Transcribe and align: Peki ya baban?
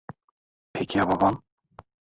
Peki 0.73 0.97
ya 0.97 1.09
baban? 1.09 1.43